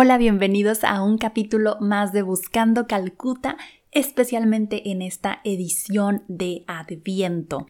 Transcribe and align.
Hola, 0.00 0.16
bienvenidos 0.16 0.84
a 0.84 1.02
un 1.02 1.18
capítulo 1.18 1.76
más 1.80 2.12
de 2.12 2.22
Buscando 2.22 2.86
Calcuta, 2.86 3.56
especialmente 3.90 4.92
en 4.92 5.02
esta 5.02 5.40
edición 5.42 6.22
de 6.28 6.62
Adviento. 6.68 7.66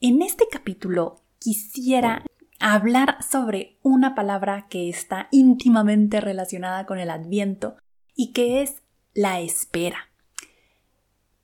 En 0.00 0.22
este 0.22 0.44
capítulo 0.48 1.24
quisiera 1.40 2.24
hablar 2.60 3.20
sobre 3.20 3.78
una 3.82 4.14
palabra 4.14 4.68
que 4.70 4.88
está 4.88 5.26
íntimamente 5.32 6.20
relacionada 6.20 6.86
con 6.86 7.00
el 7.00 7.10
Adviento 7.10 7.74
y 8.14 8.32
que 8.32 8.62
es 8.62 8.84
la 9.12 9.40
espera. 9.40 10.12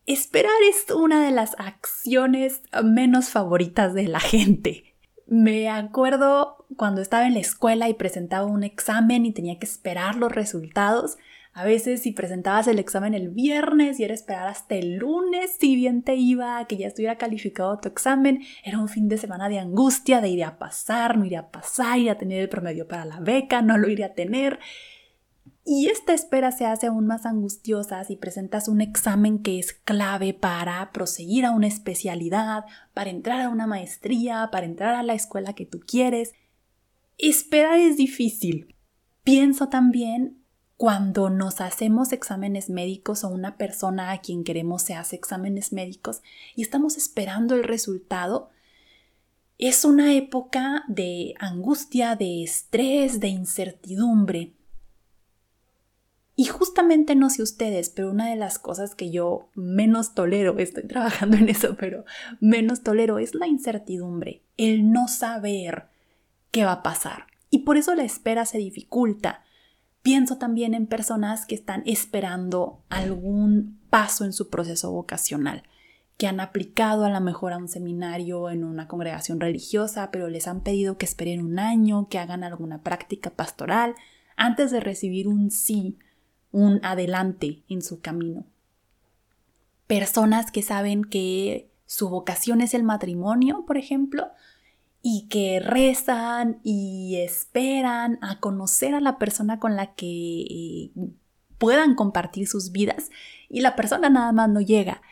Esperar 0.07 0.53
es 0.71 0.89
una 0.95 1.21
de 1.25 1.33
las 1.33 1.57
acciones 1.59 2.63
menos 2.85 3.31
favoritas 3.31 3.93
de 3.93 4.07
la 4.07 4.21
gente. 4.21 4.92
Me 5.35 5.71
acuerdo 5.71 6.67
cuando 6.77 7.01
estaba 7.01 7.27
en 7.27 7.33
la 7.33 7.41
escuela 7.41 7.89
y 7.89 7.95
presentaba 7.95 8.45
un 8.45 8.65
examen 8.65 9.25
y 9.25 9.33
tenía 9.33 9.59
que 9.59 9.65
esperar 9.65 10.17
los 10.17 10.31
resultados. 10.31 11.17
A 11.55 11.65
veces 11.65 12.03
si 12.03 12.13
presentabas 12.13 12.69
el 12.69 12.79
examen 12.79 13.15
el 13.15 13.31
viernes 13.31 13.99
y 13.99 14.05
era 14.05 14.13
esperar 14.13 14.47
hasta 14.47 14.75
el 14.75 14.97
lunes 14.97 15.57
si 15.59 15.75
bien 15.75 16.03
te 16.03 16.17
iba, 16.17 16.63
que 16.67 16.77
ya 16.77 16.87
estuviera 16.87 17.17
calificado 17.17 17.79
tu 17.79 17.89
examen, 17.89 18.43
era 18.63 18.79
un 18.79 18.91
fin 18.91 19.09
de 19.09 19.17
semana 19.17 19.49
de 19.49 19.59
angustia, 19.59 20.21
de 20.21 20.29
ir 20.29 20.45
a 20.45 20.59
pasar, 20.59 21.17
no 21.17 21.25
ir 21.25 21.39
a 21.39 21.51
pasar, 21.51 21.99
ir 21.99 22.11
a 22.11 22.19
tener 22.19 22.43
el 22.43 22.51
promedio 22.51 22.87
para 22.87 23.07
la 23.07 23.19
beca, 23.19 23.63
no 23.63 23.79
lo 23.79 23.89
iría 23.89 24.09
a 24.09 24.15
tener. 24.15 24.59
Y 25.65 25.87
esta 25.87 26.13
espera 26.13 26.51
se 26.51 26.67
hace 26.67 26.89
aún 26.89 27.07
más 27.07 27.25
angustiosa 27.25 28.03
si 28.03 28.17
presentas 28.17 28.67
un 28.67 28.81
examen 28.81 29.39
que 29.39 29.61
es 29.61 29.73
clave 29.73 30.35
para 30.35 30.91
proseguir 30.91 31.47
a 31.47 31.53
una 31.53 31.69
especialidad, 31.69 32.65
para 32.95 33.11
entrar 33.11 33.41
a 33.41 33.49
una 33.49 33.69
maestría, 33.69 34.49
para 34.51 34.67
entrar 34.67 34.95
a 34.95 35.05
la 35.05 35.15
escuela 35.15 35.53
que 35.53 35.67
tú 35.67 35.81
quieres. 35.87 36.35
Esperar 37.17 37.79
es 37.79 37.97
difícil. 37.97 38.75
Pienso 39.23 39.69
también 39.69 40.43
cuando 40.77 41.31
nos 41.31 41.61
hacemos 41.61 42.13
exámenes 42.13 42.69
médicos 42.69 43.23
o 43.23 43.29
una 43.29 43.57
persona 43.57 44.11
a 44.11 44.21
quien 44.21 44.43
queremos 44.43 44.83
se 44.83 44.95
hace 44.95 45.15
exámenes 45.15 45.73
médicos 45.73 46.23
y 46.57 46.63
estamos 46.63 46.97
esperando 46.97 47.55
el 47.55 47.63
resultado, 47.63 48.51
es 49.59 49.85
una 49.85 50.13
época 50.15 50.83
de 50.89 51.35
angustia, 51.39 52.17
de 52.17 52.43
estrés, 52.43 53.21
de 53.21 53.29
incertidumbre. 53.29 54.55
Y 56.43 56.47
justamente 56.47 57.15
no 57.15 57.31
sé 57.31 57.41
ustedes, 57.41 57.89
pero 57.91 58.11
una 58.11 58.29
de 58.29 58.35
las 58.35 58.59
cosas 58.59 58.97
que 58.97 59.13
yo 59.13 59.49
menos 59.55 60.13
tolero, 60.13 60.59
estoy 60.59 60.89
trabajando 60.89 61.37
en 61.37 61.49
eso, 61.49 61.77
pero 61.79 62.05
menos 62.41 62.83
tolero 62.83 63.21
es 63.21 63.37
la 63.37 63.47
incertidumbre, 63.47 64.43
el 64.57 64.91
no 64.91 65.07
saber 65.07 65.87
qué 66.51 66.65
va 66.65 66.73
a 66.73 66.83
pasar. 66.83 67.29
Y 67.49 67.61
por 67.61 67.77
eso 67.77 67.95
la 67.95 68.03
espera 68.03 68.45
se 68.45 68.59
dificulta. 68.59 69.45
Pienso 70.03 70.39
también 70.39 70.75
en 70.75 70.89
personas 70.89 71.47
que 71.47 71.55
están 71.55 71.85
esperando 71.87 72.83
algún 72.89 73.79
paso 73.89 74.25
en 74.25 74.33
su 74.33 74.51
proceso 74.51 74.91
vocacional, 74.91 75.63
que 76.17 76.27
han 76.27 76.41
aplicado 76.41 77.05
a 77.05 77.11
lo 77.11 77.21
mejor 77.21 77.53
a 77.53 77.59
un 77.59 77.69
seminario 77.69 78.51
en 78.51 78.65
una 78.65 78.89
congregación 78.89 79.39
religiosa, 79.39 80.11
pero 80.11 80.29
les 80.29 80.49
han 80.49 80.65
pedido 80.65 80.99
que 80.99 81.07
esperen 81.07 81.41
un 81.41 81.61
año, 81.61 82.09
que 82.09 82.19
hagan 82.19 82.43
alguna 82.43 82.83
práctica 82.83 83.31
pastoral, 83.31 83.95
antes 84.35 84.73
de 84.73 84.81
recibir 84.81 85.29
un 85.29 85.53
sí 85.53 85.99
un 86.53 86.81
adelante 86.85 87.63
en 87.69 87.83
su 87.83 88.01
camino. 88.01 88.45
Personas 89.87 90.51
que 90.51 90.63
saben 90.63 91.05
que 91.05 91.71
su 91.87 92.09
vocación 92.09 92.61
es 92.61 92.75
el 92.75 92.85
matrimonio, 92.85 93.65
por 93.67 93.77
ejemplo, 93.77 94.29
y 95.03 95.27
que 95.29 95.61
rezan 95.61 96.61
y 96.63 97.17
esperan 97.17 98.19
a 98.23 98.39
conocer 98.39 98.95
a 98.95 99.01
la 99.01 99.19
persona 99.19 99.59
con 99.59 99.75
la 99.75 99.95
que 99.95 100.07
eh, 100.43 100.91
puedan 101.59 101.95
compartir 101.95 102.47
sus 102.47 102.71
vidas 102.71 103.11
y 103.49 103.61
la 103.61 103.77
persona 103.77 104.09
nada 104.09 104.33
más 104.33 104.49
no 104.49 104.61
llega. 104.61 105.03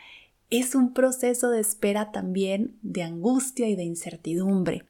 Es 0.49 0.75
un 0.75 0.93
proceso 0.93 1.49
de 1.49 1.59
espera 1.59 2.11
también 2.11 2.77
de 2.81 3.03
angustia 3.03 3.67
y 3.67 3.75
de 3.75 3.83
incertidumbre. 3.83 4.85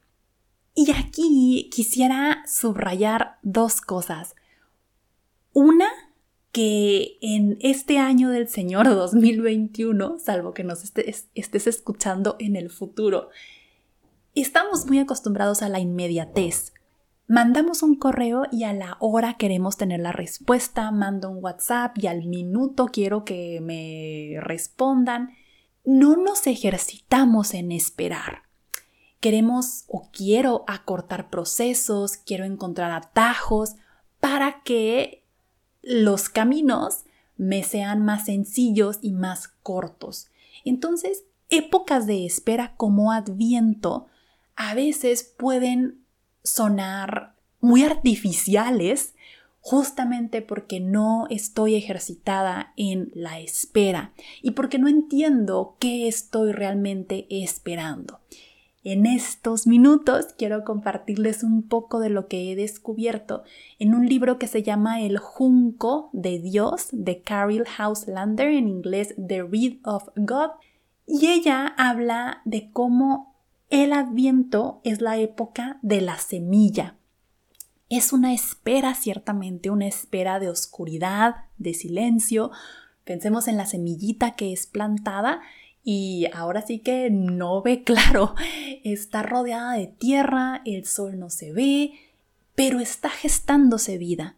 Y 0.73 0.91
aquí 0.91 1.69
quisiera 1.72 2.44
subrayar 2.47 3.38
dos 3.41 3.81
cosas. 3.81 4.35
Una 5.53 5.89
que 6.51 7.17
en 7.22 7.57
este 7.62 7.97
año 7.97 8.29
del 8.29 8.47
Señor 8.47 8.88
2021, 8.89 10.19
salvo 10.19 10.53
que 10.53 10.63
nos 10.63 10.84
estés, 10.84 11.29
escuchando 11.34 12.35
en 12.39 12.56
el 12.56 12.69
futuro, 12.69 13.29
estamos 14.35 14.85
muy 14.85 15.00
acostumbrados 15.00 15.62
a 15.62 15.69
la 15.69 15.79
inmediatez. 15.79 16.73
Mandamos 17.28 17.84
un 17.84 17.95
correo 17.95 18.44
y 18.51 18.66
a 18.66 18.73
la 18.73 18.97
hora 19.00 19.35
queremos 19.35 19.78
tener 19.78 20.01
la 20.01 20.12
respuesta, 20.12 20.91
mando 20.91 21.29
un 21.29 21.41
WhatsApp 21.41 21.97
y 21.97 22.07
al 22.07 22.25
minuto 22.25 22.88
quiero 22.91 23.23
que 23.23 23.62
me 23.62 24.41
respondan. 24.41 25.29
No 25.85 26.18
nos 26.18 26.45
ejercitamos 26.47 27.53
en 27.53 27.72
esperar. 27.72 28.44
Queremos 29.22 29.85
o 29.88 30.09
quiero 30.12 30.66
acortar 30.68 31.29
procesos, 31.29 32.18
quiero 32.18 32.44
encontrar 32.44 32.91
atajos 32.91 33.75
para 34.19 34.62
que 34.63 35.20
los 35.81 36.30
caminos 36.30 37.03
me 37.38 37.64
sean 37.64 38.03
más 38.06 38.25
sencillos 38.25 39.00
y 39.02 39.12
más 39.14 39.47
cortos. 39.64 40.30
Entonces, 40.64 41.24
épocas 41.50 42.08
de 42.08 42.25
espera 42.25 42.75
como 42.78 43.12
adviento 43.12 44.08
a 44.56 44.74
veces 44.75 45.24
pueden 45.24 46.06
sonar 46.44 47.36
muy 47.59 47.84
artificiales 47.84 49.16
justamente 49.59 50.42
porque 50.42 50.80
no 50.80 51.28
estoy 51.30 51.75
ejercitada 51.75 52.74
en 52.78 53.12
la 53.13 53.40
espera 53.40 54.12
y 54.42 54.52
porque 54.52 54.80
no 54.80 54.88
entiendo 54.88 55.78
qué 55.80 56.08
estoy 56.08 56.52
realmente 56.52 57.28
esperando. 57.30 58.19
En 58.84 59.06
estos 59.06 59.68
minutos 59.68 60.34
quiero 60.36 60.64
compartirles 60.64 61.44
un 61.44 61.62
poco 61.62 62.00
de 62.00 62.09
lo 62.09 62.28
que 62.28 62.52
he 62.52 62.56
descubierto 62.56 63.44
en 63.78 63.94
un 63.94 64.08
libro 64.08 64.40
que 64.40 64.47
se 64.47 64.64
llama 64.64 65.02
El 65.02 65.19
Junco 65.19 66.09
de 66.14 66.40
Dios 66.40 66.88
de 66.92 67.22
Carol 67.22 67.66
Houselander, 67.66 68.47
en 68.47 68.68
inglés 68.68 69.14
The 69.16 69.44
Reed 69.44 69.78
of 69.84 70.09
God, 70.16 70.50
y 71.06 71.28
ella 71.28 71.68
habla 71.78 72.42
de 72.46 72.72
cómo 72.72 73.36
el 73.69 73.94
adviento 73.94 74.81
es 74.84 75.00
la 75.00 75.18
época 75.18 75.78
de 75.84 76.02
la 76.02 76.18
semilla. 76.18 76.96
Es 77.88 78.13
una 78.13 78.34
espera, 78.34 78.96
ciertamente, 78.96 79.69
una 79.69 79.86
espera 79.86 80.40
de 80.40 80.50
oscuridad, 80.50 81.36
de 81.59 81.75
silencio. 81.75 82.50
Pensemos 83.03 83.48
en 83.48 83.58
la 83.58 83.68
semillita 83.68 84.36
que 84.36 84.53
es 84.53 84.66
plantada 84.66 85.42
y 85.84 86.28
ahora 86.34 86.62
sí 86.62 86.80
que 86.80 87.09
no 87.09 87.62
ve 87.62 87.84
claro. 87.86 88.36
Está 88.84 89.24
rodeada 89.24 89.74
de 89.74 89.88
tierra, 89.88 90.62
el 90.66 90.86
sol 90.86 91.19
no 91.19 91.30
se 91.30 91.52
ve, 91.53 91.94
pero 92.56 92.80
está 92.80 93.09
gestándose 93.09 93.97
vida. 93.97 94.36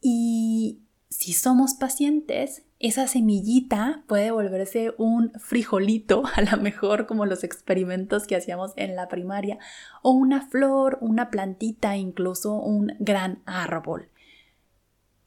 Y 0.00 0.78
si 1.08 1.32
somos 1.32 1.74
pacientes, 1.74 2.62
esa 2.78 3.06
semillita 3.06 4.04
puede 4.06 4.30
volverse 4.30 4.94
un 4.98 5.32
frijolito, 5.38 6.24
a 6.34 6.42
lo 6.42 6.58
mejor 6.58 7.06
como 7.06 7.26
los 7.26 7.42
experimentos 7.44 8.26
que 8.26 8.36
hacíamos 8.36 8.72
en 8.76 8.96
la 8.96 9.08
primaria, 9.08 9.58
o 10.02 10.10
una 10.10 10.46
flor, 10.46 10.98
una 11.00 11.30
plantita, 11.30 11.96
incluso 11.96 12.54
un 12.54 12.94
gran 12.98 13.42
árbol. 13.46 14.08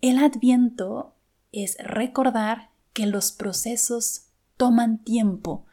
El 0.01 0.19
adviento 0.19 1.13
es 1.51 1.77
recordar 1.79 2.69
que 2.93 3.05
los 3.05 3.31
procesos 3.31 4.28
toman 4.59 5.01
tiempo 5.01 5.65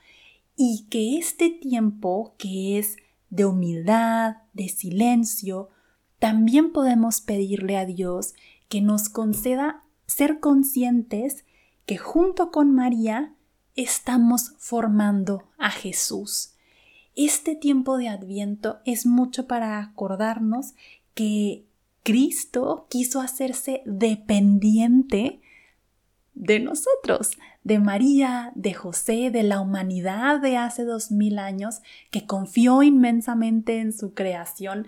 y 0.56 0.86
que 0.88 1.18
este 1.18 1.50
tiempo 1.50 2.36
que 2.38 2.78
es 2.78 2.96
de 3.30 3.44
humildad, 3.44 4.36
de 4.52 4.68
silencio, 4.68 5.70
también 6.20 6.72
podemos 6.72 7.20
pedirle 7.20 7.76
a 7.76 7.84
Dios 7.84 8.34
que 8.68 8.80
nos 8.80 9.08
conceda 9.08 9.82
ser 10.06 10.38
conscientes 10.38 11.44
que 11.84 11.98
junto 11.98 12.52
con 12.52 12.72
María 12.72 13.34
estamos 13.74 14.54
formando 14.56 15.48
a 15.58 15.72
Jesús. 15.72 16.54
Este 17.16 17.56
tiempo 17.56 17.98
de 17.98 18.08
Adviento 18.08 18.78
es 18.84 19.04
mucho 19.04 19.48
para 19.48 19.80
acordarnos 19.80 20.74
que 21.14 21.66
Cristo 22.04 22.86
quiso 22.88 23.20
hacerse 23.20 23.82
dependiente 23.84 25.40
de 26.34 26.60
nosotros, 26.60 27.32
de 27.66 27.80
María, 27.80 28.52
de 28.54 28.74
José, 28.74 29.32
de 29.32 29.42
la 29.42 29.60
humanidad 29.60 30.40
de 30.40 30.56
hace 30.56 30.84
dos 30.84 31.10
mil 31.10 31.40
años, 31.40 31.80
que 32.12 32.24
confió 32.24 32.84
inmensamente 32.84 33.80
en 33.80 33.92
su 33.92 34.14
creación 34.14 34.86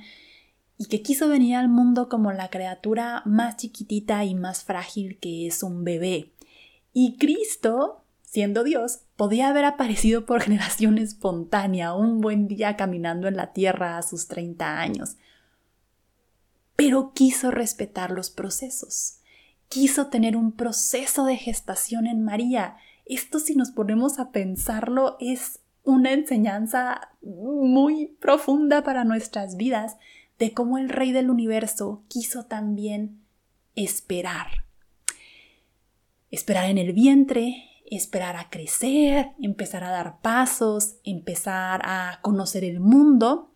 y 0.76 0.84
que 0.84 1.02
quiso 1.02 1.28
venir 1.28 1.56
al 1.56 1.68
mundo 1.68 2.08
como 2.08 2.30
la 2.30 2.50
criatura 2.50 3.22
más 3.24 3.56
chiquitita 3.56 4.24
y 4.24 4.36
más 4.36 4.62
frágil 4.62 5.18
que 5.18 5.48
es 5.48 5.64
un 5.64 5.82
bebé. 5.82 6.30
Y 6.92 7.16
Cristo, 7.16 8.04
siendo 8.22 8.62
Dios, 8.62 9.00
podía 9.16 9.48
haber 9.48 9.64
aparecido 9.64 10.24
por 10.24 10.42
generación 10.44 10.98
espontánea 10.98 11.94
un 11.94 12.20
buen 12.20 12.46
día 12.46 12.76
caminando 12.76 13.26
en 13.26 13.34
la 13.34 13.52
tierra 13.52 13.98
a 13.98 14.04
sus 14.04 14.28
30 14.28 14.78
años. 14.78 15.16
Pero 16.76 17.10
quiso 17.12 17.50
respetar 17.50 18.12
los 18.12 18.30
procesos 18.30 19.17
quiso 19.68 20.08
tener 20.08 20.36
un 20.36 20.52
proceso 20.52 21.24
de 21.24 21.36
gestación 21.36 22.06
en 22.06 22.24
María. 22.24 22.76
Esto 23.06 23.38
si 23.38 23.54
nos 23.54 23.70
ponemos 23.70 24.18
a 24.18 24.30
pensarlo 24.30 25.16
es 25.20 25.60
una 25.84 26.12
enseñanza 26.12 27.12
muy 27.22 28.16
profunda 28.20 28.82
para 28.82 29.04
nuestras 29.04 29.56
vidas 29.56 29.96
de 30.38 30.52
cómo 30.52 30.78
el 30.78 30.88
Rey 30.88 31.12
del 31.12 31.30
Universo 31.30 32.04
quiso 32.08 32.44
también 32.44 33.22
esperar. 33.74 34.64
Esperar 36.30 36.68
en 36.68 36.78
el 36.78 36.92
vientre, 36.92 37.64
esperar 37.90 38.36
a 38.36 38.50
crecer, 38.50 39.32
empezar 39.40 39.82
a 39.84 39.90
dar 39.90 40.20
pasos, 40.20 40.96
empezar 41.04 41.80
a 41.84 42.20
conocer 42.22 42.64
el 42.64 42.80
mundo 42.80 43.54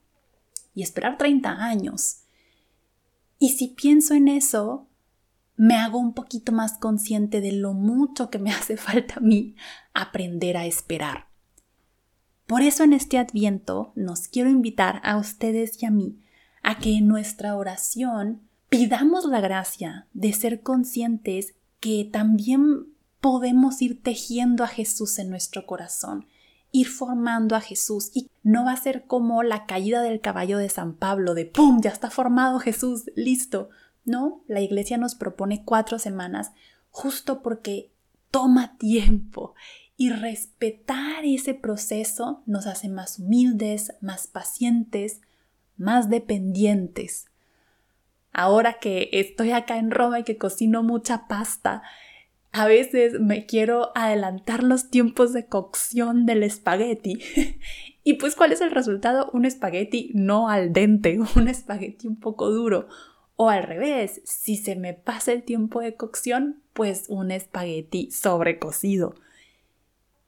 y 0.74 0.82
esperar 0.82 1.18
30 1.18 1.50
años. 1.50 2.22
Y 3.38 3.50
si 3.50 3.68
pienso 3.68 4.14
en 4.14 4.28
eso, 4.28 4.88
me 5.62 5.76
hago 5.76 6.00
un 6.00 6.12
poquito 6.12 6.50
más 6.50 6.76
consciente 6.76 7.40
de 7.40 7.52
lo 7.52 7.72
mucho 7.72 8.30
que 8.30 8.40
me 8.40 8.50
hace 8.52 8.76
falta 8.76 9.14
a 9.18 9.20
mí 9.20 9.54
aprender 9.94 10.56
a 10.56 10.66
esperar. 10.66 11.28
Por 12.48 12.62
eso 12.62 12.82
en 12.82 12.92
este 12.92 13.16
adviento 13.16 13.92
nos 13.94 14.26
quiero 14.26 14.50
invitar 14.50 15.00
a 15.04 15.16
ustedes 15.16 15.80
y 15.80 15.86
a 15.86 15.92
mí 15.92 16.18
a 16.64 16.78
que 16.78 16.96
en 16.96 17.06
nuestra 17.06 17.54
oración 17.54 18.42
pidamos 18.70 19.24
la 19.24 19.40
gracia 19.40 20.08
de 20.14 20.32
ser 20.32 20.62
conscientes 20.62 21.54
que 21.78 22.08
también 22.12 22.88
podemos 23.20 23.80
ir 23.82 24.02
tejiendo 24.02 24.64
a 24.64 24.68
Jesús 24.68 25.20
en 25.20 25.30
nuestro 25.30 25.64
corazón, 25.64 26.26
ir 26.72 26.88
formando 26.88 27.54
a 27.54 27.60
Jesús 27.60 28.10
y 28.14 28.28
no 28.42 28.64
va 28.64 28.72
a 28.72 28.82
ser 28.82 29.06
como 29.06 29.44
la 29.44 29.66
caída 29.66 30.02
del 30.02 30.20
caballo 30.20 30.58
de 30.58 30.70
San 30.70 30.94
Pablo 30.94 31.34
de 31.34 31.46
¡pum! 31.46 31.80
ya 31.80 31.90
está 31.90 32.10
formado 32.10 32.58
Jesús, 32.58 33.04
listo. 33.14 33.70
No, 34.04 34.42
la 34.48 34.60
iglesia 34.60 34.98
nos 34.98 35.14
propone 35.14 35.64
cuatro 35.64 35.98
semanas 35.98 36.52
justo 36.90 37.42
porque 37.42 37.90
toma 38.30 38.76
tiempo 38.78 39.54
y 39.96 40.10
respetar 40.10 41.24
ese 41.24 41.54
proceso 41.54 42.42
nos 42.46 42.66
hace 42.66 42.88
más 42.88 43.18
humildes, 43.18 43.94
más 44.00 44.26
pacientes, 44.26 45.20
más 45.76 46.10
dependientes. 46.10 47.26
Ahora 48.32 48.74
que 48.74 49.10
estoy 49.12 49.52
acá 49.52 49.78
en 49.78 49.90
Roma 49.90 50.20
y 50.20 50.24
que 50.24 50.38
cocino 50.38 50.82
mucha 50.82 51.28
pasta, 51.28 51.82
a 52.52 52.66
veces 52.66 53.20
me 53.20 53.46
quiero 53.46 53.92
adelantar 53.94 54.62
los 54.62 54.90
tiempos 54.90 55.32
de 55.32 55.46
cocción 55.46 56.26
del 56.26 56.42
espagueti. 56.42 57.20
y 58.04 58.14
pues, 58.14 58.34
¿cuál 58.34 58.52
es 58.52 58.60
el 58.60 58.70
resultado? 58.70 59.30
Un 59.32 59.44
espagueti 59.44 60.10
no 60.14 60.48
al 60.48 60.72
dente, 60.72 61.18
un 61.36 61.48
espagueti 61.48 62.06
un 62.06 62.16
poco 62.16 62.50
duro, 62.50 62.88
o 63.36 63.48
al 63.48 63.62
revés, 63.62 64.20
si 64.24 64.56
se 64.56 64.76
me 64.76 64.94
pasa 64.94 65.32
el 65.32 65.42
tiempo 65.42 65.80
de 65.80 65.96
cocción, 65.96 66.62
pues 66.72 67.06
un 67.08 67.30
espagueti 67.30 68.10
sobrecocido. 68.10 69.14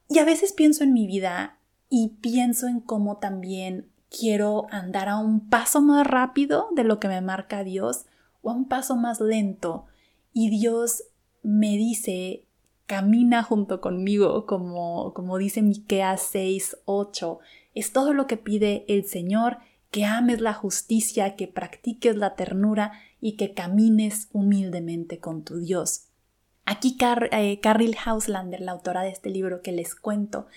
Y 0.08 0.18
a 0.18 0.24
veces 0.24 0.52
pienso 0.52 0.84
en 0.84 0.92
mi 0.92 1.06
vida 1.06 1.58
y 1.88 2.16
pienso 2.20 2.66
en 2.66 2.80
cómo 2.80 3.18
también 3.18 3.88
quiero 4.10 4.66
andar 4.70 5.08
a 5.08 5.18
un 5.18 5.48
paso 5.48 5.80
más 5.80 6.06
rápido 6.06 6.68
de 6.72 6.84
lo 6.84 7.00
que 7.00 7.08
me 7.08 7.20
marca 7.20 7.64
Dios 7.64 8.06
o 8.42 8.50
a 8.50 8.54
un 8.54 8.68
paso 8.68 8.96
más 8.96 9.20
lento. 9.20 9.86
Y 10.32 10.50
Dios 10.50 11.04
me 11.42 11.76
dice, 11.76 12.46
camina 12.86 13.42
junto 13.42 13.80
conmigo, 13.80 14.46
como, 14.46 15.12
como 15.14 15.38
dice 15.38 15.62
Miqueas 15.62 16.22
6, 16.30 16.78
8. 16.84 17.38
Es 17.74 17.92
todo 17.92 18.12
lo 18.12 18.26
que 18.26 18.36
pide 18.36 18.84
el 18.88 19.04
Señor 19.04 19.58
que 19.94 20.04
ames 20.04 20.40
la 20.40 20.54
justicia, 20.54 21.36
que 21.36 21.46
practiques 21.46 22.16
la 22.16 22.34
ternura 22.34 22.94
y 23.20 23.36
que 23.36 23.54
camines 23.54 24.28
humildemente 24.32 25.20
con 25.20 25.44
tu 25.44 25.58
Dios. 25.58 26.06
Aquí 26.64 26.96
Car 26.96 27.28
eh, 27.30 27.60
Hauslander, 28.04 28.60
la 28.60 28.72
autora 28.72 29.02
de 29.02 29.10
este 29.10 29.30
libro 29.30 29.62
que 29.62 29.70
les 29.70 29.94
cuento, 29.94 30.48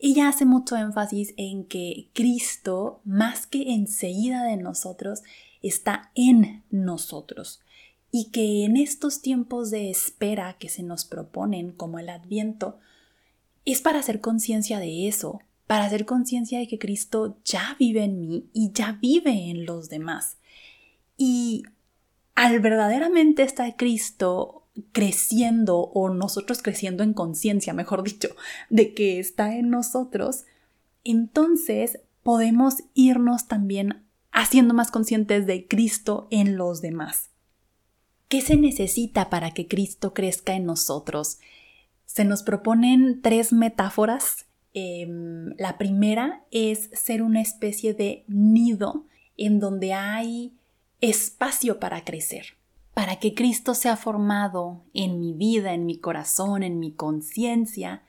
ella 0.00 0.26
hace 0.26 0.44
mucho 0.44 0.76
énfasis 0.76 1.34
en 1.36 1.66
que 1.66 2.10
Cristo, 2.14 3.00
más 3.04 3.46
que 3.46 3.74
enseguida 3.74 4.42
de 4.42 4.56
nosotros, 4.56 5.22
está 5.62 6.10
en 6.16 6.64
nosotros 6.72 7.60
y 8.10 8.32
que 8.32 8.64
en 8.64 8.76
estos 8.76 9.22
tiempos 9.22 9.70
de 9.70 9.88
espera 9.88 10.56
que 10.58 10.68
se 10.68 10.82
nos 10.82 11.04
proponen, 11.04 11.70
como 11.70 12.00
el 12.00 12.08
Adviento, 12.08 12.80
es 13.64 13.82
para 13.82 14.00
hacer 14.00 14.20
conciencia 14.20 14.80
de 14.80 15.06
eso, 15.06 15.42
para 15.70 15.84
hacer 15.84 16.04
conciencia 16.04 16.58
de 16.58 16.66
que 16.66 16.80
Cristo 16.80 17.38
ya 17.44 17.76
vive 17.78 18.02
en 18.02 18.18
mí 18.18 18.50
y 18.52 18.72
ya 18.72 18.98
vive 19.00 19.50
en 19.50 19.66
los 19.66 19.88
demás. 19.88 20.36
Y 21.16 21.62
al 22.34 22.58
verdaderamente 22.58 23.44
estar 23.44 23.76
Cristo 23.76 24.66
creciendo 24.90 25.78
o 25.78 26.10
nosotros 26.10 26.60
creciendo 26.60 27.04
en 27.04 27.14
conciencia, 27.14 27.72
mejor 27.72 28.02
dicho, 28.02 28.30
de 28.68 28.94
que 28.94 29.20
está 29.20 29.54
en 29.54 29.70
nosotros, 29.70 30.42
entonces 31.04 32.00
podemos 32.24 32.82
irnos 32.94 33.46
también 33.46 34.02
haciendo 34.32 34.74
más 34.74 34.90
conscientes 34.90 35.46
de 35.46 35.68
Cristo 35.68 36.26
en 36.32 36.56
los 36.56 36.80
demás. 36.80 37.30
¿Qué 38.26 38.40
se 38.40 38.56
necesita 38.56 39.30
para 39.30 39.52
que 39.52 39.68
Cristo 39.68 40.14
crezca 40.14 40.54
en 40.54 40.64
nosotros? 40.64 41.38
Se 42.06 42.24
nos 42.24 42.42
proponen 42.42 43.22
tres 43.22 43.52
metáforas 43.52 44.49
Em, 44.72 45.54
la 45.58 45.78
primera 45.78 46.44
es 46.50 46.90
ser 46.92 47.22
una 47.22 47.40
especie 47.40 47.92
de 47.92 48.24
nido 48.28 49.04
en 49.36 49.58
donde 49.58 49.92
hay 49.94 50.52
espacio 51.00 51.80
para 51.80 52.04
crecer. 52.04 52.56
Para 52.94 53.16
que 53.16 53.34
Cristo 53.34 53.74
sea 53.74 53.96
formado 53.96 54.82
en 54.94 55.18
mi 55.18 55.32
vida, 55.32 55.74
en 55.74 55.86
mi 55.86 55.96
corazón, 55.96 56.62
en 56.62 56.78
mi 56.78 56.92
conciencia, 56.92 58.02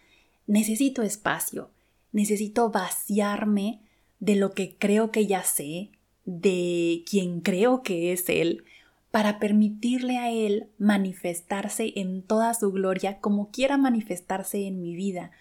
necesito 0.48 1.02
espacio, 1.02 1.70
necesito 2.12 2.70
vaciarme 2.70 3.80
de 4.20 4.36
lo 4.36 4.52
que 4.52 4.76
creo 4.78 5.12
que 5.12 5.26
ya 5.26 5.44
sé, 5.44 5.92
de 6.26 7.04
quien 7.10 7.42
creo 7.42 7.82
que 7.82 8.12
es 8.12 8.30
Él, 8.30 8.64
para 9.12 9.40
permitirle 9.40 10.18
a 10.18 10.32
Él 10.32 10.68
manifestarse 10.78 11.94
en 11.96 12.22
toda 12.22 12.54
su 12.54 12.72
gloria 12.72 13.20
como 13.20 13.50
quiera 13.50 13.78
manifestarse 13.78 14.68
en 14.68 14.82
mi 14.82 14.96
vida, 14.96 15.32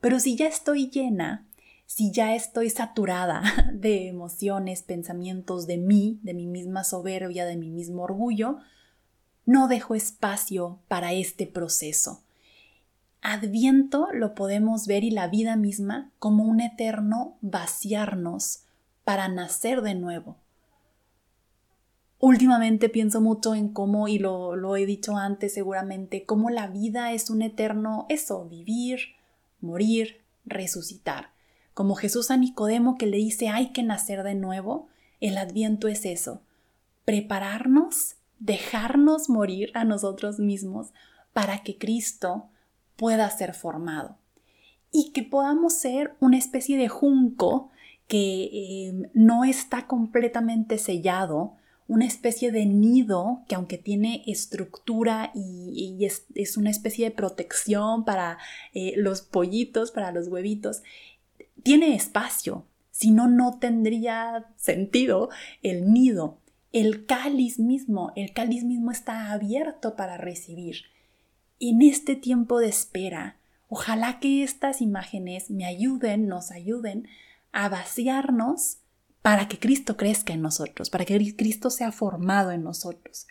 pero 0.00 0.20
si 0.20 0.36
ya 0.36 0.46
estoy 0.46 0.90
llena, 0.90 1.46
si 1.86 2.12
ya 2.12 2.34
estoy 2.34 2.70
saturada 2.70 3.42
de 3.72 4.08
emociones, 4.08 4.82
pensamientos 4.82 5.66
de 5.66 5.76
mí, 5.76 6.20
de 6.22 6.34
mi 6.34 6.46
misma 6.46 6.84
soberbia, 6.84 7.44
de 7.46 7.56
mi 7.56 7.70
mismo 7.70 8.02
orgullo, 8.02 8.58
no 9.44 9.68
dejo 9.68 9.94
espacio 9.94 10.78
para 10.88 11.12
este 11.12 11.46
proceso. 11.46 12.22
Adviento 13.22 14.08
lo 14.12 14.34
podemos 14.34 14.86
ver 14.86 15.04
y 15.04 15.10
la 15.10 15.28
vida 15.28 15.56
misma 15.56 16.10
como 16.18 16.44
un 16.44 16.60
eterno 16.60 17.36
vaciarnos 17.40 18.62
para 19.04 19.28
nacer 19.28 19.82
de 19.82 19.94
nuevo. 19.94 20.36
Últimamente 22.18 22.88
pienso 22.88 23.20
mucho 23.20 23.54
en 23.54 23.70
cómo, 23.70 24.06
y 24.06 24.18
lo, 24.18 24.54
lo 24.54 24.76
he 24.76 24.86
dicho 24.86 25.16
antes 25.16 25.54
seguramente, 25.54 26.24
cómo 26.24 26.50
la 26.50 26.68
vida 26.68 27.12
es 27.12 27.30
un 27.30 27.42
eterno 27.42 28.06
eso, 28.08 28.46
vivir, 28.46 29.00
morir, 29.60 30.22
resucitar. 30.44 31.32
Como 31.74 31.94
Jesús 31.94 32.30
a 32.30 32.36
Nicodemo 32.36 32.96
que 32.96 33.06
le 33.06 33.16
dice 33.16 33.48
hay 33.48 33.72
que 33.72 33.82
nacer 33.82 34.22
de 34.22 34.34
nuevo, 34.34 34.88
el 35.20 35.38
adviento 35.38 35.88
es 35.88 36.04
eso, 36.04 36.42
prepararnos, 37.04 38.16
dejarnos 38.38 39.28
morir 39.28 39.70
a 39.74 39.84
nosotros 39.84 40.38
mismos 40.38 40.92
para 41.32 41.62
que 41.62 41.78
Cristo 41.78 42.48
pueda 42.96 43.28
ser 43.30 43.54
formado 43.54 44.18
y 44.92 45.12
que 45.12 45.22
podamos 45.22 45.74
ser 45.74 46.14
una 46.20 46.38
especie 46.38 46.76
de 46.76 46.88
junco 46.88 47.70
que 48.08 48.44
eh, 48.52 49.10
no 49.14 49.44
está 49.44 49.86
completamente 49.86 50.78
sellado, 50.78 51.54
una 51.90 52.06
especie 52.06 52.52
de 52.52 52.66
nido 52.66 53.42
que 53.48 53.56
aunque 53.56 53.76
tiene 53.76 54.22
estructura 54.28 55.32
y, 55.34 55.98
es, 56.04 56.56
una 56.56 56.70
especie 56.70 57.06
de 57.06 57.10
protección 57.10 58.04
para 58.04 58.38
eh, 58.74 58.94
los 58.96 59.22
pollitos, 59.22 59.90
para 59.90 60.12
los 60.12 60.28
huevitos, 60.28 60.84
tiene 61.64 61.96
espacio, 61.96 62.64
si 62.92 63.10
no, 63.10 63.26
no 63.26 63.58
tendría 63.58 64.46
sentido 64.56 65.30
el 65.64 65.92
nido. 65.92 66.38
El 66.72 67.06
cáliz 67.06 67.58
mismo, 67.58 68.12
el 68.14 68.32
cáliz 68.32 68.62
mismo 68.62 68.92
está 68.92 69.32
abierto 69.32 69.96
para 69.96 70.16
recibir. 70.16 70.84
en 71.58 71.82
este 71.82 72.14
tiempo 72.14 72.60
de 72.60 72.68
espera, 72.68 73.36
ojalá 73.68 74.20
que 74.20 74.44
estas 74.44 74.80
imágenes 74.80 75.50
me 75.50 75.66
ayuden, 75.66 76.28
nos 76.28 76.52
ayuden 76.52 77.08
a 77.50 77.68
vaciarnos 77.68 78.79
para 79.22 79.48
que 79.48 79.58
Cristo 79.58 79.96
crezca 79.96 80.32
en 80.32 80.42
nosotros, 80.42 80.90
para 80.90 81.04
que 81.04 81.36
Cristo 81.36 81.70
sea 81.70 81.92
formado 81.92 82.50
en 82.52 82.62
nosotros. 82.62 83.26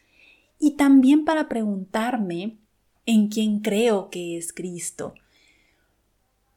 Y 0.60 0.72
también 0.72 1.26
para 1.26 1.50
preguntarme 1.50 2.58
en 3.06 3.28
quién 3.30 3.62
creo 3.62 4.10
que 4.10 4.38
es 4.38 4.54
Cristo. 4.54 5.16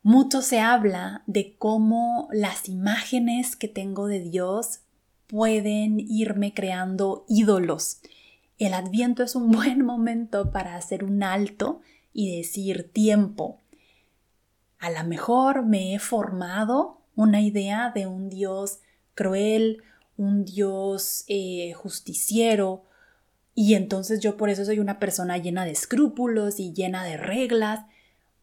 Mucho 0.03 0.43
se 0.43 0.61
habla 0.61 1.23
de 1.27 1.55
cómo 1.57 2.29
las 2.33 2.69
imágenes 2.69 3.57
que 3.57 3.69
tengo 3.69 4.07
de 4.07 4.21
Dios 4.21 4.81
pueden 5.29 5.99
irme 6.01 6.53
creando 6.53 7.25
ídolos. 7.29 8.01
El 8.59 8.75
adviento 8.75 9.23
es 9.23 9.35
un 9.35 9.51
buen 9.53 9.85
momento 9.85 10.51
para 10.51 10.77
hacer 10.77 11.05
un 11.05 11.23
alto 11.23 11.81
y 12.13 12.37
decir 12.37 12.91
tiempo. 12.93 13.61
A 14.79 14.91
lo 14.91 15.05
mejor 15.05 15.65
me 15.65 15.95
he 15.95 15.99
formado 15.99 16.99
una 17.15 17.41
idea 17.41 17.93
de 17.95 18.07
un 18.07 18.29
Dios 18.29 18.81
cruel, 19.15 19.83
un 20.17 20.45
Dios 20.45 21.25
eh, 21.29 21.73
justiciero, 21.75 22.85
y 23.55 23.75
entonces 23.75 24.21
yo 24.21 24.37
por 24.37 24.49
eso 24.49 24.65
soy 24.65 24.79
una 24.79 24.99
persona 24.99 25.39
llena 25.39 25.65
de 25.65 25.73
escrúpulos 25.73 26.59
y 26.59 26.73
llena 26.73 27.05
de 27.05 27.17
reglas. 27.17 27.85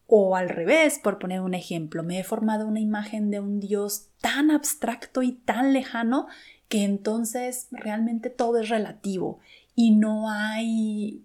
O 0.06 0.34
al 0.34 0.48
revés, 0.48 0.98
por 0.98 1.18
poner 1.18 1.40
un 1.40 1.54
ejemplo, 1.54 2.02
me 2.02 2.18
he 2.18 2.24
formado 2.24 2.66
una 2.66 2.80
imagen 2.80 3.30
de 3.30 3.38
un 3.38 3.60
Dios 3.60 4.08
tan 4.20 4.50
abstracto 4.50 5.22
y 5.22 5.32
tan 5.32 5.72
lejano 5.72 6.26
que 6.68 6.84
entonces 6.84 7.68
realmente 7.70 8.28
todo 8.28 8.58
es 8.58 8.68
relativo 8.68 9.38
y 9.76 9.92
no 9.92 10.28
hay 10.30 11.24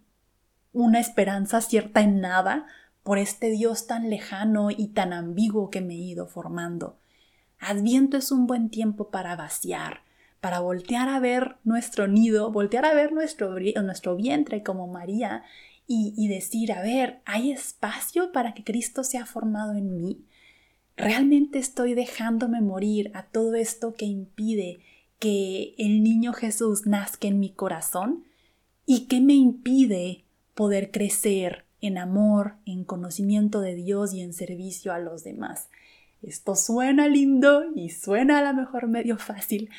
una 0.71 0.99
esperanza 0.99 1.61
cierta 1.61 2.01
en 2.01 2.21
nada 2.21 2.67
por 3.01 3.17
este 3.17 3.49
Dios 3.49 3.87
tan 3.87 4.09
lejano 4.09 4.69
y 4.69 4.87
tan 4.87 5.13
ambiguo 5.13 5.69
que 5.69 5.81
me 5.81 5.93
he 5.95 5.97
ido 5.97 6.27
formando. 6.27 6.97
Adviento 7.59 8.17
es 8.17 8.31
un 8.31 8.47
buen 8.47 8.69
tiempo 8.69 9.09
para 9.09 9.35
vaciar, 9.35 10.01
para 10.41 10.59
voltear 10.59 11.09
a 11.09 11.19
ver 11.19 11.57
nuestro 11.63 12.07
nido, 12.07 12.51
voltear 12.51 12.85
a 12.85 12.93
ver 12.93 13.11
nuestro, 13.11 13.55
nuestro 13.81 14.15
vientre 14.15 14.63
como 14.63 14.87
María 14.87 15.43
y, 15.87 16.27
decir, 16.27 16.71
a 16.71 16.81
ver, 16.81 17.21
¿hay 17.25 17.51
espacio 17.51 18.31
para 18.31 18.53
que 18.53 18.63
Cristo 18.63 19.03
sea 19.03 19.25
formado 19.25 19.73
en 19.73 19.95
mí? 19.97 20.25
¿Realmente 20.97 21.59
estoy 21.59 21.93
dejándome 21.93 22.61
morir 22.61 23.11
a 23.13 23.23
todo 23.23 23.53
esto 23.53 23.93
que 23.93 24.05
impide 24.05 24.79
que 25.19 25.75
el 25.77 26.01
niño 26.01 26.33
Jesús 26.33 26.87
nazca 26.87 27.27
en 27.27 27.39
mi 27.39 27.51
corazón? 27.51 28.23
¿Y 28.85 29.01
qué 29.01 29.21
me 29.21 29.33
impide 29.33 30.25
poder 30.55 30.89
crecer 30.89 31.65
en 31.81 31.97
amor, 31.97 32.55
en 32.65 32.83
conocimiento 32.83 33.61
de 33.61 33.75
Dios 33.75 34.13
y 34.13 34.21
en 34.21 34.33
servicio 34.33 34.91
a 34.91 34.99
los 34.99 35.23
demás? 35.23 35.69
Esto 36.21 36.55
suena 36.55 37.07
lindo 37.07 37.63
y 37.75 37.89
suena 37.89 38.39
a 38.39 38.43
lo 38.43 38.53
mejor 38.53 38.87
medio 38.87 39.17
fácil, 39.17 39.69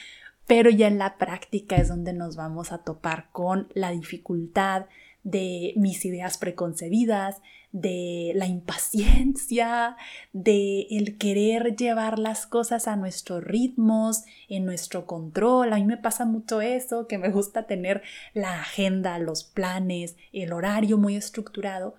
pero 0.47 0.71
ya 0.71 0.87
en 0.87 0.99
la 0.99 1.19
práctica 1.19 1.77
es 1.77 1.89
donde 1.89 2.13
nos 2.13 2.37
vamos 2.37 2.73
a 2.73 2.79
topar 2.79 3.29
con 3.33 3.69
la 3.75 3.91
dificultad 3.91 4.87
de 5.25 5.73
mis 5.77 6.05
ideas 6.05 6.39
preconcebidas, 6.39 7.43
de 7.73 8.33
la 8.37 8.47
impaciencia, 8.47 9.97
de 10.33 10.87
el 10.89 11.19
querer 11.19 11.75
llevar 11.75 12.19
las 12.19 12.47
cosas 12.47 12.87
a 12.87 12.95
nuestros 12.95 13.43
ritmos, 13.43 14.23
en 14.49 14.65
nuestro 14.65 15.05
control. 15.05 15.73
A 15.73 15.77
mí 15.77 15.85
me 15.85 15.97
pasa 15.97 16.25
mucho 16.25 16.61
eso, 16.61 17.09
que 17.09 17.19
me 17.19 17.29
gusta 17.31 17.67
tener 17.67 18.03
la 18.35 18.61
agenda, 18.61 19.19
los 19.19 19.43
planes, 19.43 20.17
el 20.33 20.53
horario 20.53 20.97
muy 20.97 21.17
estructurado, 21.17 21.97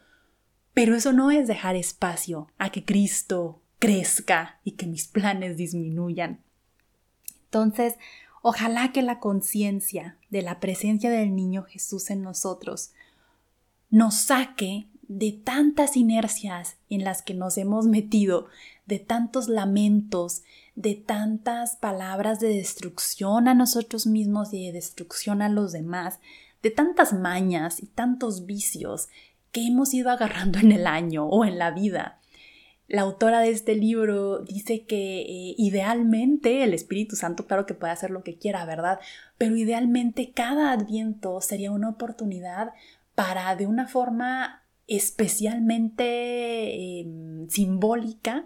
pero 0.74 0.96
eso 0.96 1.12
no 1.12 1.30
es 1.30 1.48
dejar 1.48 1.76
espacio 1.76 2.48
a 2.58 2.72
que 2.72 2.86
Cristo 2.86 3.62
crezca 3.80 4.60
y 4.64 4.72
que 4.72 4.88
mis 4.88 5.08
planes 5.08 5.58
disminuyan. 5.58 6.40
Entonces, 7.46 7.96
Ojalá 8.50 8.94
que 8.94 9.02
la 9.02 9.20
conciencia 9.20 10.16
de 10.30 10.42
la 10.42 10.62
presencia 10.62 11.10
del 11.10 11.36
niño 11.36 11.64
Jesús 11.64 12.10
en 12.10 12.22
nosotros 12.22 12.92
nos 13.90 14.16
saque 14.16 14.88
de 15.10 15.34
tantas 15.34 15.98
inercias 15.98 16.78
en 16.90 17.04
las 17.04 17.22
que 17.22 17.34
nos 17.34 17.58
hemos 17.58 17.88
metido, 17.88 18.48
de 18.86 19.00
tantos 19.00 19.50
lamentos, 19.50 20.44
de 20.76 20.96
tantas 20.96 21.76
palabras 21.76 22.40
de 22.40 22.48
destrucción 22.48 23.50
a 23.50 23.54
nosotros 23.54 24.08
mismos 24.08 24.54
y 24.54 24.68
de 24.68 24.72
destrucción 24.72 25.42
a 25.42 25.50
los 25.50 25.74
demás, 25.74 26.20
de 26.64 26.72
tantas 26.72 27.12
mañas 27.12 27.84
y 27.84 27.88
tantos 27.88 28.46
vicios 28.46 29.10
que 29.52 29.68
hemos 29.68 29.94
ido 29.94 30.10
agarrando 30.10 30.60
en 30.60 30.72
el 30.72 30.88
año 30.88 31.26
o 31.26 31.44
en 31.44 31.58
la 31.58 31.72
vida 31.72 32.22
la 32.88 33.02
autora 33.02 33.42
de 33.42 33.50
este 33.50 33.76
libro 33.76 34.40
dice 34.40 34.86
que 34.86 35.22
eh, 35.22 35.56
idealmente 35.58 36.64
el 36.64 36.74
Espíritu 36.74 37.18
Santo, 37.18 37.46
claro 37.46 37.66
que 37.66 37.74
puede 37.74 37.92
hacer 37.92 38.12
lo 38.12 38.24
que 38.24 38.38
quiera, 38.38 38.66
¿verdad? 38.66 39.00
Pero 39.38 39.58
idealmente 39.58 40.32
cada 40.32 40.72
adviento 40.72 41.42
sería 41.42 41.72
una 41.72 41.90
oportunidad 41.90 42.72
para 43.14 43.54
de 43.58 43.68
una 43.68 43.88
forma 43.88 44.64
especialmente 44.88 47.02
em, 47.02 47.50
simbólica 47.50 48.46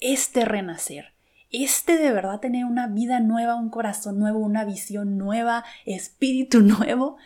este 0.00 0.46
renacer. 0.46 1.12
Este 1.50 1.98
de 1.98 2.12
verdad 2.12 2.40
tener 2.40 2.64
una 2.64 2.86
vida 2.86 3.20
nueva, 3.20 3.56
un 3.56 3.68
corazón 3.68 4.18
nuevo, 4.18 4.38
una 4.38 4.64
visión 4.64 5.18
nueva, 5.18 5.64
espíritu 5.84 6.60
nuevo. 6.62 7.18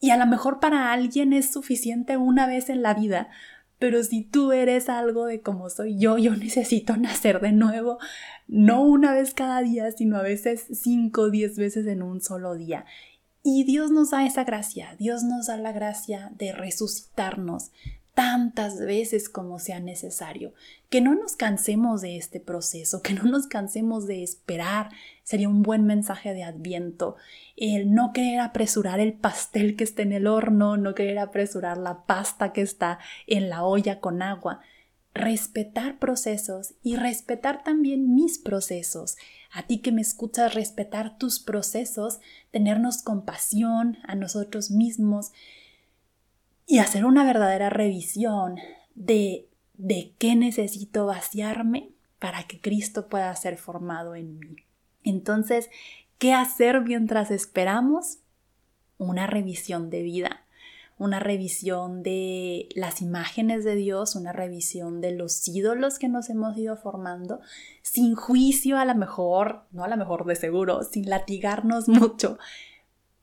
Y 0.00 0.10
a 0.10 0.16
lo 0.16 0.26
mejor 0.26 0.58
para 0.58 0.92
alguien 0.92 1.32
es 1.32 1.52
suficiente 1.52 2.16
una 2.16 2.46
vez 2.46 2.70
en 2.70 2.82
la 2.82 2.94
vida, 2.94 3.28
pero 3.78 4.02
si 4.02 4.22
tú 4.22 4.52
eres 4.52 4.88
algo 4.88 5.26
de 5.26 5.40
como 5.40 5.70
soy 5.70 5.98
yo, 5.98 6.18
yo 6.18 6.36
necesito 6.36 6.96
nacer 6.98 7.40
de 7.40 7.52
nuevo, 7.52 7.98
no 8.46 8.82
una 8.82 9.14
vez 9.14 9.34
cada 9.34 9.62
día, 9.62 9.90
sino 9.92 10.16
a 10.16 10.22
veces 10.22 10.66
cinco 10.72 11.22
o 11.22 11.30
diez 11.30 11.56
veces 11.56 11.86
en 11.86 12.02
un 12.02 12.20
solo 12.20 12.54
día. 12.54 12.84
Y 13.42 13.64
Dios 13.64 13.90
nos 13.90 14.10
da 14.10 14.24
esa 14.24 14.44
gracia, 14.44 14.96
Dios 14.98 15.22
nos 15.22 15.48
da 15.48 15.58
la 15.58 15.72
gracia 15.72 16.32
de 16.36 16.52
resucitarnos, 16.52 17.72
tantas 18.14 18.78
veces 18.78 19.28
como 19.28 19.58
sea 19.58 19.80
necesario. 19.80 20.54
Que 20.88 21.00
no 21.00 21.14
nos 21.14 21.36
cansemos 21.36 22.00
de 22.00 22.16
este 22.16 22.40
proceso, 22.40 23.02
que 23.02 23.12
no 23.12 23.24
nos 23.24 23.46
cansemos 23.46 24.06
de 24.06 24.22
esperar. 24.22 24.90
Sería 25.24 25.48
un 25.48 25.62
buen 25.62 25.84
mensaje 25.84 26.32
de 26.32 26.44
adviento. 26.44 27.16
El 27.56 27.92
no 27.92 28.12
querer 28.12 28.40
apresurar 28.40 29.00
el 29.00 29.14
pastel 29.14 29.76
que 29.76 29.84
está 29.84 30.02
en 30.02 30.12
el 30.12 30.26
horno, 30.26 30.76
no 30.76 30.94
querer 30.94 31.18
apresurar 31.18 31.76
la 31.76 32.06
pasta 32.06 32.52
que 32.52 32.62
está 32.62 32.98
en 33.26 33.50
la 33.50 33.64
olla 33.64 34.00
con 34.00 34.22
agua. 34.22 34.60
Respetar 35.12 35.98
procesos 35.98 36.74
y 36.82 36.96
respetar 36.96 37.62
también 37.62 38.14
mis 38.14 38.38
procesos. 38.38 39.16
A 39.52 39.64
ti 39.64 39.78
que 39.78 39.92
me 39.92 40.00
escuchas, 40.00 40.54
respetar 40.54 41.18
tus 41.18 41.38
procesos, 41.40 42.20
tenernos 42.50 43.02
compasión 43.02 43.98
a 44.04 44.14
nosotros 44.14 44.70
mismos 44.70 45.32
y 46.66 46.78
hacer 46.78 47.04
una 47.04 47.24
verdadera 47.24 47.70
revisión 47.70 48.56
de, 48.94 49.48
de 49.74 50.14
qué 50.18 50.34
necesito 50.36 51.06
vaciarme 51.06 51.90
para 52.18 52.44
que 52.44 52.60
Cristo 52.60 53.08
pueda 53.08 53.34
ser 53.36 53.58
formado 53.58 54.14
en 54.14 54.38
mí. 54.38 54.56
Entonces, 55.02 55.68
¿qué 56.18 56.32
hacer 56.32 56.80
mientras 56.80 57.30
esperamos? 57.30 58.18
Una 58.96 59.26
revisión 59.26 59.90
de 59.90 60.02
vida, 60.02 60.44
una 60.96 61.18
revisión 61.18 62.02
de 62.02 62.68
las 62.74 63.02
imágenes 63.02 63.64
de 63.64 63.74
Dios, 63.74 64.14
una 64.14 64.32
revisión 64.32 65.00
de 65.00 65.12
los 65.12 65.46
ídolos 65.48 65.98
que 65.98 66.08
nos 66.08 66.30
hemos 66.30 66.56
ido 66.56 66.76
formando, 66.76 67.40
sin 67.82 68.14
juicio 68.14 68.78
a 68.78 68.84
lo 68.84 68.94
mejor, 68.94 69.64
no 69.72 69.84
a 69.84 69.88
lo 69.88 69.96
mejor 69.96 70.24
de 70.24 70.36
seguro, 70.36 70.82
sin 70.84 71.10
latigarnos 71.10 71.88
mucho, 71.88 72.38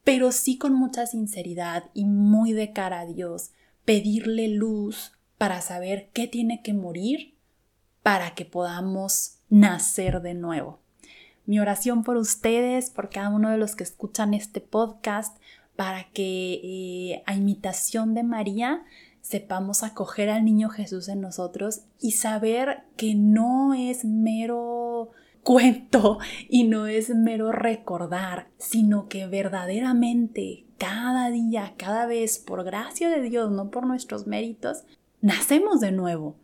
pero 0.03 0.31
sí 0.31 0.57
con 0.57 0.73
mucha 0.73 1.05
sinceridad 1.05 1.85
y 1.93 2.05
muy 2.05 2.53
de 2.53 2.73
cara 2.73 3.01
a 3.01 3.05
Dios, 3.05 3.51
pedirle 3.85 4.47
luz 4.47 5.13
para 5.37 5.61
saber 5.61 6.09
qué 6.13 6.27
tiene 6.27 6.61
que 6.61 6.73
morir 6.73 7.35
para 8.03 8.33
que 8.33 8.45
podamos 8.45 9.37
nacer 9.49 10.21
de 10.21 10.33
nuevo. 10.33 10.79
Mi 11.45 11.59
oración 11.59 12.03
por 12.03 12.17
ustedes, 12.17 12.89
por 12.89 13.09
cada 13.09 13.29
uno 13.29 13.49
de 13.49 13.57
los 13.57 13.75
que 13.75 13.83
escuchan 13.83 14.33
este 14.33 14.61
podcast, 14.61 15.37
para 15.75 16.05
que 16.11 16.61
eh, 16.63 17.23
a 17.25 17.35
imitación 17.35 18.13
de 18.13 18.23
María 18.23 18.83
sepamos 19.21 19.83
acoger 19.83 20.29
al 20.29 20.45
niño 20.45 20.69
Jesús 20.69 21.07
en 21.07 21.21
nosotros 21.21 21.81
y 21.99 22.11
saber 22.11 22.83
que 22.97 23.15
no 23.15 23.73
es 23.73 24.03
mero 24.03 25.11
cuento 25.43 26.19
y 26.49 26.63
no 26.63 26.87
es 26.87 27.09
mero 27.09 27.51
recordar, 27.51 28.47
sino 28.57 29.07
que 29.07 29.27
verdaderamente 29.27 30.65
cada 30.77 31.29
día, 31.29 31.73
cada 31.77 32.05
vez, 32.05 32.39
por 32.39 32.63
gracia 32.63 33.09
de 33.09 33.21
Dios, 33.21 33.51
no 33.51 33.69
por 33.69 33.85
nuestros 33.85 34.25
méritos, 34.25 34.83
nacemos 35.21 35.79
de 35.79 35.91
nuevo. 35.91 36.35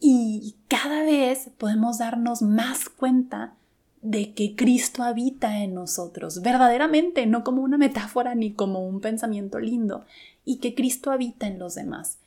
Y 0.00 0.56
cada 0.68 1.02
vez 1.02 1.50
podemos 1.58 1.98
darnos 1.98 2.42
más 2.42 2.88
cuenta 2.88 3.54
de 4.00 4.34
que 4.34 4.54
Cristo 4.54 5.02
habita 5.02 5.62
en 5.62 5.74
nosotros, 5.74 6.42
verdaderamente, 6.42 7.26
no 7.26 7.42
como 7.42 7.62
una 7.62 7.78
metáfora 7.78 8.34
ni 8.34 8.52
como 8.52 8.86
un 8.86 9.00
pensamiento 9.00 9.58
lindo, 9.58 10.04
y 10.44 10.56
que 10.58 10.74
Cristo 10.74 11.10
habita 11.10 11.46
en 11.46 11.58
los 11.58 11.74
demás. 11.74 12.18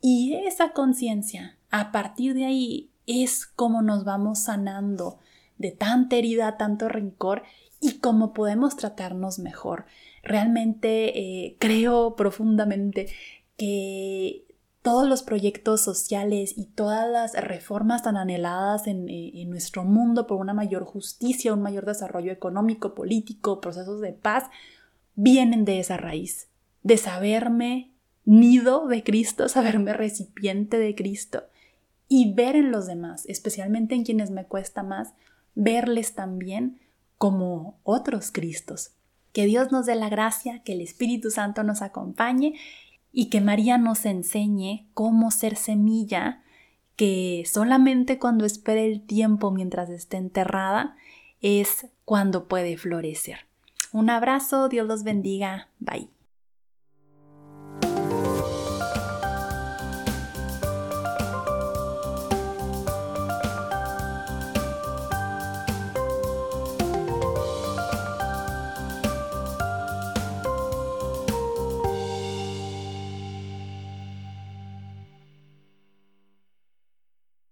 Y 0.00 0.34
esa 0.34 0.72
conciencia, 0.72 1.56
a 1.70 1.92
partir 1.92 2.34
de 2.34 2.46
ahí, 2.46 2.90
es 3.06 3.46
como 3.46 3.82
nos 3.82 4.04
vamos 4.04 4.40
sanando 4.40 5.18
de 5.60 5.72
tanta 5.72 6.16
herida, 6.16 6.56
tanto 6.56 6.88
rencor 6.88 7.42
y 7.80 7.98
cómo 7.98 8.32
podemos 8.32 8.76
tratarnos 8.76 9.38
mejor. 9.38 9.84
Realmente 10.22 11.18
eh, 11.18 11.56
creo 11.58 12.16
profundamente 12.16 13.08
que 13.58 14.46
todos 14.80 15.06
los 15.06 15.22
proyectos 15.22 15.82
sociales 15.82 16.54
y 16.56 16.64
todas 16.64 17.06
las 17.10 17.34
reformas 17.34 18.02
tan 18.02 18.16
anheladas 18.16 18.86
en, 18.86 19.06
eh, 19.10 19.32
en, 19.34 19.50
nuestro 19.50 19.84
mundo 19.84 20.26
por 20.26 20.38
una 20.38 20.54
mayor 20.54 20.84
justicia, 20.84 21.52
un 21.52 21.60
mayor 21.60 21.84
desarrollo 21.84 22.32
económico, 22.32 22.94
político, 22.94 23.60
procesos 23.60 24.00
de 24.00 24.14
paz, 24.14 24.44
vienen 25.14 25.66
de 25.66 25.78
esa 25.78 25.98
raíz, 25.98 26.48
de 26.82 26.96
saberme 26.96 27.92
nido 28.24 28.86
de 28.86 29.04
Cristo, 29.04 29.46
saberme 29.50 29.92
recipiente 29.92 30.78
de 30.78 30.94
Cristo 30.94 31.44
y 32.08 32.32
ver 32.32 32.56
en 32.56 32.70
los 32.70 32.86
demás, 32.86 33.26
especialmente 33.26 33.94
en 33.94 34.04
quienes 34.04 34.30
me 34.30 34.46
cuesta 34.46 34.82
más, 34.82 35.12
verles 35.60 36.14
también 36.14 36.80
como 37.18 37.78
otros 37.82 38.32
Cristos. 38.32 38.92
Que 39.32 39.44
Dios 39.44 39.70
nos 39.70 39.86
dé 39.86 39.94
la 39.94 40.08
gracia, 40.08 40.62
que 40.62 40.72
el 40.72 40.80
Espíritu 40.80 41.30
Santo 41.30 41.62
nos 41.62 41.82
acompañe 41.82 42.54
y 43.12 43.26
que 43.26 43.40
María 43.40 43.76
nos 43.76 44.06
enseñe 44.06 44.88
cómo 44.94 45.30
ser 45.30 45.56
semilla 45.56 46.42
que 46.96 47.44
solamente 47.46 48.18
cuando 48.18 48.44
espere 48.44 48.86
el 48.86 49.02
tiempo 49.02 49.50
mientras 49.50 49.90
esté 49.90 50.16
enterrada 50.16 50.96
es 51.40 51.86
cuando 52.04 52.48
puede 52.48 52.76
florecer. 52.76 53.40
Un 53.92 54.10
abrazo, 54.10 54.68
Dios 54.68 54.86
los 54.86 55.02
bendiga, 55.02 55.68
bye. 55.78 56.08